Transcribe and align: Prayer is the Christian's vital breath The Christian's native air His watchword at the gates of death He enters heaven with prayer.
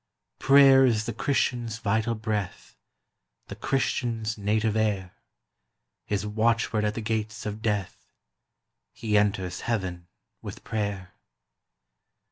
Prayer 0.39 0.83
is 0.83 1.05
the 1.05 1.13
Christian's 1.13 1.77
vital 1.77 2.15
breath 2.15 2.75
The 3.49 3.55
Christian's 3.55 4.35
native 4.35 4.75
air 4.75 5.13
His 6.07 6.25
watchword 6.25 6.85
at 6.85 6.95
the 6.95 7.01
gates 7.01 7.45
of 7.45 7.61
death 7.61 8.09
He 8.93 9.15
enters 9.15 9.61
heaven 9.61 10.07
with 10.41 10.63
prayer. 10.63 11.13